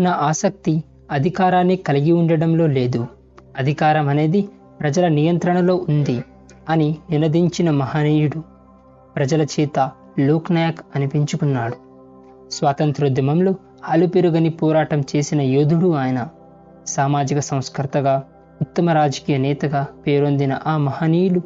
[0.00, 3.06] నా ఆసక్తి అధికారాన్ని కలిగి ఉండడంలో లేదు.
[3.58, 4.48] అధికారం అనేది
[4.80, 6.24] ప్రజల నియంత్రణలో ఉంది
[6.68, 8.40] అని నినదించిన మహనీయుడు
[9.16, 11.76] ప్రజల చేత లోక్నాయక్ అనిపించుకున్నాడు.
[12.50, 13.54] స్వాతంత్రోద్యమంలో
[13.88, 16.28] అలుపెరుగని పోరాటం చేసిన యోధుడు ఆయన.
[16.86, 18.14] సామాజిక సంస్కర్తగా
[18.60, 21.42] ఉత్తమ రాజకీయ నేతగా పేరొందిన ఆ మహనీయులు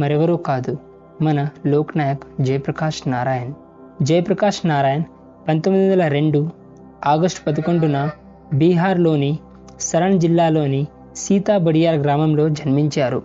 [0.00, 0.78] మరెవరో కాదు
[1.22, 3.54] మన లోక్నాయక్ జయప్రకాష్ నారాయణ్.
[4.02, 5.04] జయప్రకాష్ నారాయణ్
[5.48, 6.61] పంతొమ్మిది వందల రెండు
[7.06, 8.10] ఆగస్టు పదకొండున
[8.54, 9.38] బీహార్లోని
[9.80, 13.22] సరణ్ జిల్లాలోని సీతా బడియార్ గ్రామంలో జన్మించారు.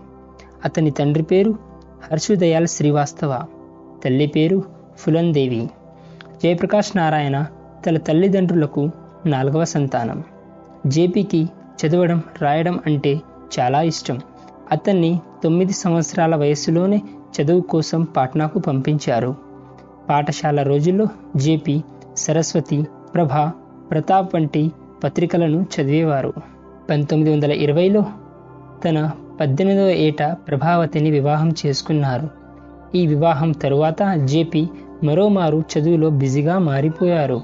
[0.65, 1.55] అతని తండ్రి పేరు
[2.11, 3.43] హర్షుదయాల్ శ్రీవాస్తవ
[4.05, 4.63] తల్లి పేరు
[4.97, 5.69] ఫులందేవి.
[6.43, 7.45] జయప్రకాష్ నారాయణ
[7.87, 8.89] తన తల్లిదండ్రులకు
[9.25, 10.23] నాలుగవ సంతానం.
[10.87, 13.21] జేపీకి చదవడం రాయడం అంటే
[13.59, 14.19] చాలా ఇష్టం.
[14.71, 17.01] అతన్ని తొమ్మిది సంవత్సరాల వయస్సులోనే
[17.41, 19.35] చదువు కోసం పాట్నాకు పంపించారు.
[20.09, 21.81] పాఠశాల రోజుల్లో జేపీ
[22.17, 23.51] సరస్వతి ప్రభ
[23.91, 24.71] ప్రతాప్ వంటి
[25.03, 26.33] పత్రికలను చదివేవారు.
[26.89, 28.05] పంతొమ్మిది వందల ఇరవైలో
[28.85, 32.29] తన పద్దెనిమిదవ ఏట ప్రభావతిని వివాహం చేసుకున్నారు.
[32.95, 34.67] ఈ వివాహం తరువాత జేపీ
[35.03, 37.41] మరోమారు చదువులో బిజీగా మారిపోయారు.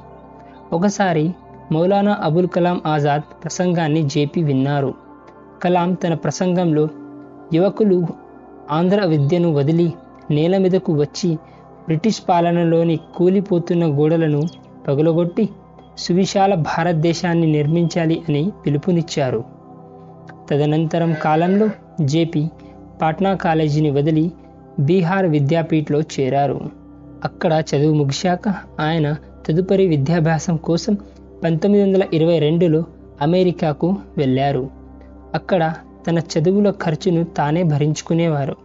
[0.73, 1.35] ఒకసారి
[1.71, 4.93] మౌలానా అబుల్ కలాం ఆజాద్ ప్రసంగాన్ని జేపీ విన్నారు.
[5.63, 6.89] కలాం తన ప్రసంగంలో
[7.53, 8.07] యువకులు
[8.71, 9.93] ఆంధ్ర విద్యను వదిలి
[10.31, 11.35] నేల మీదకు వచ్చి
[11.85, 14.41] బ్రిటిష్ పాలనలోని కూలిపోతున్న గోడలను
[14.87, 15.49] పగులగొట్టి
[15.97, 19.43] సువిశాల భారతదేశాన్ని నిర్మించాలి అని పిలుపునిచ్చారు.
[20.51, 21.69] తదనంతరం కాలంలో
[22.01, 22.47] జేపీ
[23.01, 24.31] పాట్నా కాలేజీని వదిలి
[24.79, 26.61] బీహార్ విద్యాపీఠ్లో చేరారు.
[27.23, 28.47] అక్కడ చదువు ముగిశాక
[28.79, 29.15] ఆయన
[29.47, 30.97] తదుపరి విద్యాభ్యాసం కోసం
[31.43, 32.83] పంతొమ్మిది వందల ఇరవై రెండులో
[33.21, 34.69] అమెరికాకు వెళ్ళారు.
[35.33, 35.73] అక్కడ
[36.07, 38.55] తన చదువుల ఖర్చును తానే భరించుకునేవారు.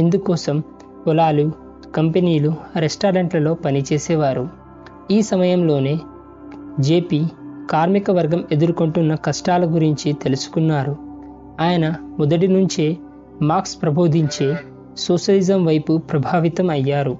[0.00, 0.62] ఇందుకోసం
[1.06, 1.52] పొలాలు
[1.94, 4.48] కంపెనీలు రెస్టారెంట్లలో పనిచేసేవారు.
[5.10, 5.98] ఈ సమయంలోనే
[6.80, 7.22] జేపీ
[7.70, 10.96] కార్మిక వర్గం ఎదుర్కొంటున్న కష్టాల గురించి తెలుసుకున్నారు.
[11.60, 12.96] ఆయన మొదటి నుంచే
[13.42, 14.56] మార్క్స్ ప్రబోధించే
[14.96, 17.18] సోషలిజం వైపు ప్రభావితం అయ్యారు.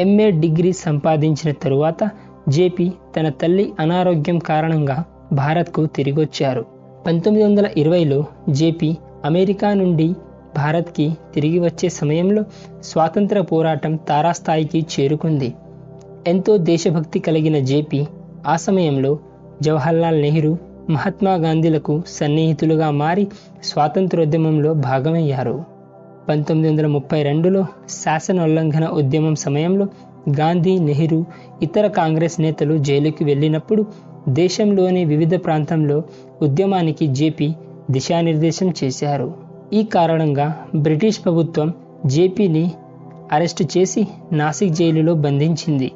[0.00, 2.10] ఎంఏ డిగ్రీ సంపాదించిన తరువాత
[2.48, 6.64] జేపీ తన తల్లి అనారోగ్యం కారణంగా భారత్కు తిరిగొచ్చారు.
[7.06, 10.14] పంతొమ్మిది వందల ఇరవైలో జేపీ అమెరికా నుండి
[10.56, 12.44] భారత్కి తిరిగి వచ్చే సమయంలో
[12.82, 15.54] స్వాతంత్ర పోరాటం తారాస్థాయికి చేరుకుంది.
[16.26, 18.06] ఎంతో దేశభక్తి కలిగిన జేపీ
[18.46, 19.18] ఆ సమయంలో
[19.62, 20.56] జవహర్లాల్ నెహ్రూ
[20.90, 23.28] మహాత్మా గాంధీలకు సన్నిహితులుగా మారి
[23.62, 25.64] స్వాతంత్రోద్యమంలో భాగమయ్యారు.
[26.28, 29.86] పంతొమ్మిది వందల ముప్పై రెండులో శాసన ఉల్లంఘన ఉద్యమం సమయంలో
[30.38, 31.24] గాంధీ నెహ్రూ
[31.62, 33.86] ఇతర కాంగ్రెస్ నేతలు జైలుకి వెళ్ళినప్పుడు
[34.28, 36.02] దేశంలోని వివిధ ప్రాంతంలో
[36.42, 37.54] ఉద్యమానికి జేపీ
[37.90, 39.34] దిశానిర్దేశం చేశారు.
[39.72, 41.72] ఈ కారణంగా బ్రిటిష్ ప్రభుత్వం
[42.06, 42.72] జేపీని
[43.32, 45.92] అరెస్టు చేసి నాసిక్ జైలులో బంధించింది.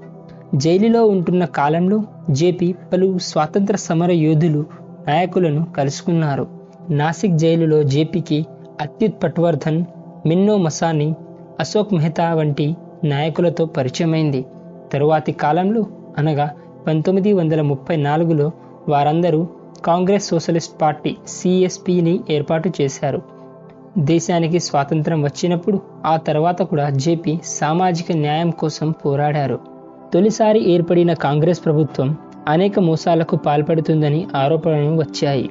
[0.54, 4.64] జైలులో ఉంటున్న కాలంలో జేపీ పలు స్వాతంత్ర సమర యోధులు
[5.08, 6.46] నాయకులను కలుసుకున్నారు.
[6.90, 8.46] నాసిక్ జైలులో జేపీకి
[8.80, 9.84] అత్యుత్ పట్వర్ధన్
[10.26, 11.14] మిన్నో మసాని
[11.60, 14.44] అశోక్ మెహతా వంటి నాయకులతో పరిచయమైంది.
[14.92, 15.86] తరువాతి కాలంలో
[16.18, 16.50] అనగా
[16.86, 18.50] పంతొమ్మిది వందల ముప్పై నాలుగులో
[18.88, 19.46] వారందరూ
[19.84, 23.22] కాంగ్రెస్ సోషలిస్ట్ పార్టీ సిఎస్పిని ఏర్పాటు చేశారు.
[23.98, 29.72] దేశానికి స్వాతంత్రం వచ్చినప్పుడు ఆ తర్వాత కూడా జేపీ సామాజిక న్యాయం కోసం పోరాడారు.
[30.14, 32.16] తొలిసారి ఏర్పడిన కాంగ్రెస్ ప్రభుత్వం
[32.48, 35.50] అనేక మోసాలకు పాల్పడుతుందని ఆరోపణలు వచ్చాయి.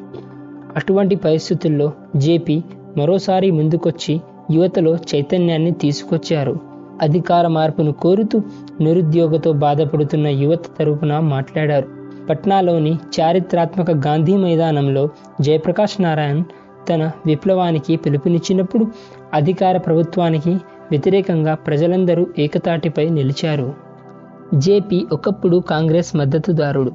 [0.76, 2.62] అటువంటి పరిస్థితుల్లో జేపీ
[2.98, 6.60] మరోసారి ముందుకొచ్చి యువతలో చైతన్యాన్ని తీసుకొచ్చారు.
[7.02, 8.42] అధికార మార్పును కోరుతూ
[8.82, 11.88] నిరుద్యోగతో బాధపడుతున్న యువత తరపున మాట్లాడారు.
[12.30, 15.10] పట్నాలోని చారిత్రాత్మక గాంధీ మైదానంలో
[15.42, 16.44] జయప్రకాష్ నారాయణ్
[16.90, 18.88] తన విప్లవానికి పిలుపునిచ్చినప్పుడు
[19.34, 20.54] అధికార ప్రభుత్వానికి
[20.92, 23.91] వ్యతిరేకంగా ప్రజలందరూ ఏకతాటిపై నిలిచారు.
[24.56, 26.92] జేపీ ఒకప్పుడు కాంగ్రెస్ మద్దతుదారుడు.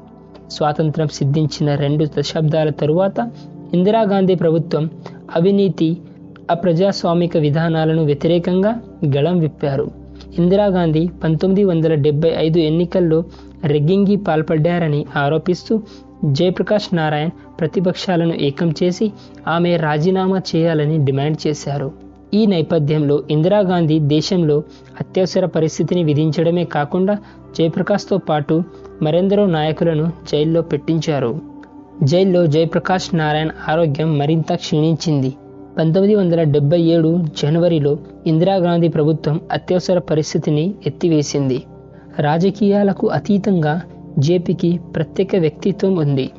[0.51, 3.31] స్వాతంత్రం సిద్ధించిన రెండు దశాబ్దాల తరువాత
[3.75, 4.91] ఇందిరాగాంధీ ప్రభుత్వం
[5.37, 5.99] అవినీతి
[6.51, 8.81] అప్రజాస్వామిక విధానాలను వ్యతిరేకంగా
[9.17, 9.91] గళం విప్పారు.
[10.39, 13.25] ఇందిరాగాంధీ పంతొమ్మిది వందల డెబ్బై ఐదు ఎన్నికల్లో
[13.65, 15.83] రెగ్గింగి పాల్పడ్డారని ఆరోపిస్తూ
[16.25, 17.31] జయప్రకాష్ నారాయణ్
[17.61, 19.13] ప్రతిపక్షాలను ఏకం చేసి
[19.49, 22.06] ఆమె రాజీనామా చేయాలని డిమాండ్ చేశారు.
[22.37, 24.63] ఈ నేపథ్యంలో ఇందిరాగాంధీ దేశంలో
[25.01, 27.19] అత్యవసర పరిస్థితిని విధించడమే కాకుండా
[27.59, 28.63] జయప్రకాష్తో పాటు
[29.03, 31.41] మరెందరో నాయకులను జైల్లో పెట్టించారు.
[32.03, 35.35] జైల్లో జయప్రకాష్ నారాయణ్ ఆరోగ్యం మరింత క్షీణించింది.
[35.79, 41.63] పంతొమ్మిది వందల డెబ్బై ఏడు జనవరిలో ఇందిరాగాంధీ ప్రభుత్వం అత్యవసర పరిస్థితిని ఎత్తివేసింది.
[42.19, 43.83] రాజకీయాలకు అతీతంగా
[44.19, 46.31] జేపీకి ప్రత్యేక వ్యక్తిత్వం ఉంది.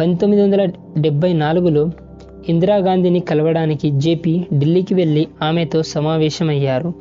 [0.00, 0.68] పంతొమ్మిది వందల
[0.98, 1.90] డెబ్బై నాలుగులో
[2.48, 6.94] ఇందిరాగాంధీని కలవడానికి జేపీ ఢిల్లీకి వెళ్ళి ఆమెతో సమావేశమయ్యారు.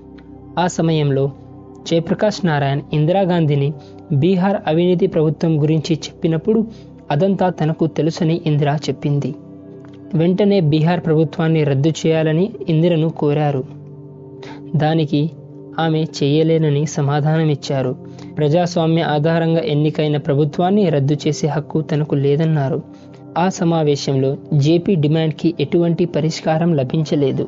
[0.59, 1.31] ఆ సమయంలో
[1.89, 3.73] జయప్రకాష్ నారాయణ్ ఇందిరాగాంధీని
[4.11, 6.67] బీహార్ అవినీతి ప్రభుత్వం గురించి చెప్పినప్పుడు
[7.11, 9.35] అదంతా తనకు తెలుసని ఇందిర చెప్పింది.
[10.13, 13.63] వెంటనే బీహార్ ప్రభుత్వాన్ని రద్దు చేయాలని ఇందిరను కోరారు.
[14.75, 15.31] దానికి
[15.79, 17.95] ఆమె చేయలేనని సమాధానమిచ్చారు.
[18.37, 22.81] ప్రజాస్వామ్య ఆధారంగా ఎన్నికైన ప్రభుత్వాన్ని రద్దు చేసే హక్కు తనకు లేదన్నారు.
[23.37, 27.47] ఆ సమావేశంలో జేపీ డిమాండ్కి ఎటువంటి పరిష్కారం లభించలేదు.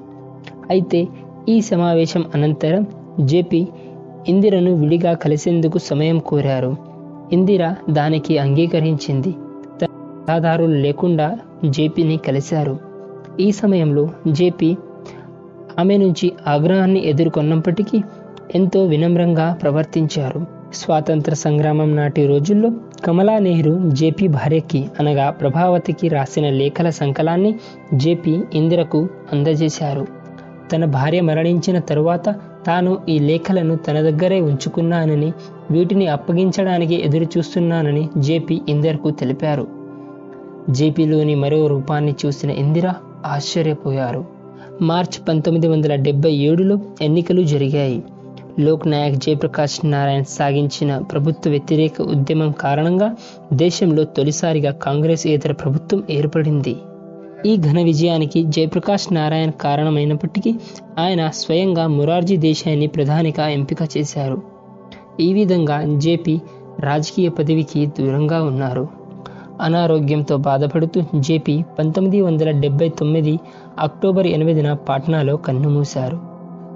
[0.70, 1.08] అయితే
[1.50, 2.86] ఈ సమావేశం అనంతరం
[3.26, 3.68] జేపీ
[4.30, 6.76] ఇందిరను విడిగా కలిసేందుకు సమయం కోరారు.
[7.34, 9.32] ఇందిర దానికి అంగీకరించింది.
[9.82, 12.78] సలహాదారులు లేకుండా జేపీని కలిశారు.
[13.40, 14.78] ఈ సమయంలో జేపీ
[15.80, 18.02] ఆమె నుంచి ఆగ్రహాన్ని ఎదుర్కొన్నప్పటికీ
[18.56, 20.59] ఎంతో వినమ్రంగా ప్రవర్తించారు.
[20.74, 22.72] స్వాతంత్ర సంగ్రామం నాటి రోజుల్లో
[23.06, 27.56] కమలా నెహ్రూ జేపీ భార్యకి అనగా ప్రభావతికి రాసిన లేఖల సంకలాన్ని
[27.94, 30.08] జేపీ ఇందిరకు అందజేశారు.
[30.74, 32.30] తన భార్య మరణించిన తరువాత
[32.68, 35.34] తాను ఈ లేఖలను తన దగ్గరే ఉంచుకున్నానని
[35.72, 39.68] వీటిని అప్పగించడానికి ఎదురు చూస్తున్నానని జేపీ ఇందిరకు తెలిపారు.
[40.70, 42.94] జేపీలోని మరో రూపాన్ని చూసిన ఇందిర
[43.26, 44.26] ఆశ్చర్యపోయారు.
[44.82, 48.04] మార్చ్ పంతొమ్మిది వందల డెబ్బై ఏడులో ఎన్నికలు జరిగాయి.
[48.60, 53.16] లోక్ నాయక్ జయప్రకాష్ నారాయణ్ సాగించిన ప్రభుత్వ వ్యతిరేక ఉద్యమం కారణంగా
[53.54, 56.76] దేశంలో తొలిసారిగా కాంగ్రెస్ ఇతర ప్రభుత్వం ఏర్పడింది.
[57.46, 60.56] ఈ ఘన విజయానికి జయప్రకాష్ నారాయణ్ కారణమైనప్పటికీ
[61.00, 64.42] ఆయన స్వయంగా మురార్జీ దేశాన్ని ప్రధానిగా ఎంపిక చేశారు.
[65.20, 66.40] ఈ విధంగా జేపీ
[66.80, 68.88] రాజకీయ పదవికి దూరంగా ఉన్నారు.
[69.62, 73.40] అనారోగ్యంతో బాధపడుతూ జేపీ పంతొమ్మిది వందల డెబ్బై తొమ్మిది
[73.80, 76.29] అక్టోబర్ ఎనిమిదిన పాట్నాలో కన్నుమూశారు.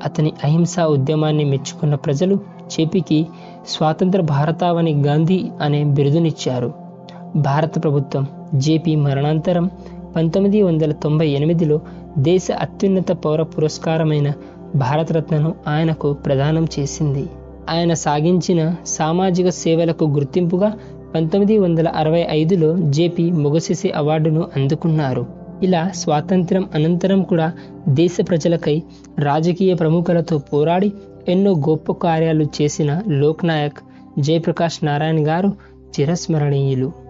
[0.05, 2.39] అతని అహింసా ఉద్యమాన్ని మెచ్చుకున్న ప్రజలు
[2.73, 3.27] చెపికి
[3.67, 6.73] స్వాతంత్ర భారతావని గాంధీ అనే బిరుదునిచ్చారు.
[7.35, 9.69] భారత ప్రభుత్వం జేపీ మరణాంతరం
[10.15, 11.81] పంతొమ్మిది వందల తొంభై ఎనిమిదిలో
[12.17, 14.33] దేశ అత్యున్నత పౌర పురస్కారమైన
[14.75, 17.29] భారతరత్నను ఆయనకు ప్రదానం చేసింది.
[17.69, 20.73] ఆయన సాగించిన సామాజిక సేవలకు గుర్తింపుగా
[21.15, 25.42] పంతొమ్మిది వందల అరవై ఐదులో జేపీ మొగసిసి అవార్డును అందుకున్నారు.
[25.63, 27.47] ఇలా స్వాతంత్ర్యం అనంతరం కూడా
[27.89, 28.81] దేశ ప్రజలకై
[29.19, 30.89] రాజకీయ ప్రముఖులతో పోరాడి
[31.27, 33.79] ఎన్నో గొప్ప కార్యాలు చేసిన లోక్నాయక్
[34.19, 35.49] జయప్రకాష్ నారాయణ గారు
[35.93, 37.02] చిరస్మరణీయులు.